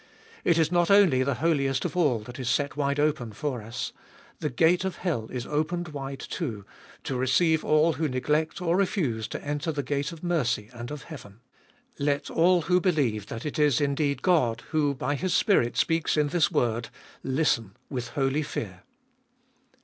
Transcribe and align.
It 0.43 0.57
is 0.57 0.71
not 0.71 0.89
only 0.89 1.21
the 1.21 1.35
Holiest 1.45 1.85
of 1.85 1.95
All 1.95 2.21
that 2.21 2.39
is 2.39 2.49
set 2.49 2.75
wide 2.75 2.99
open 2.99 3.33
for 3.33 3.61
us; 3.61 3.93
the 4.39 4.49
gate 4.49 4.83
of 4.83 4.95
hell 4.95 5.27
is 5.31 5.45
opened 5.45 5.89
wide, 5.89 6.19
too, 6.19 6.65
to 7.03 7.15
receive 7.15 7.63
all 7.63 7.93
who 7.93 8.09
neglect 8.09 8.63
or 8.63 8.75
refuse 8.75 9.27
to 9.27 9.45
enter 9.45 9.71
the 9.71 9.83
gate 9.83 10.11
of 10.11 10.23
mercy 10.23 10.71
and 10.73 10.89
of 10.89 11.03
heaven. 11.03 11.39
Let 11.99 12.31
all 12.31 12.63
who 12.63 12.81
believe 12.81 13.27
that 13.27 13.45
it 13.45 13.59
is 13.59 13.79
indeed 13.79 14.23
God 14.23 14.63
who, 14.69 14.95
by 14.95 15.13
His 15.13 15.35
Spirit 15.35 15.77
speaks 15.77 16.17
in 16.17 16.29
this 16.29 16.49
word, 16.51 16.89
listen 17.23 17.77
with 17.87 18.07
holy 18.17 18.41
fear. 18.41 18.81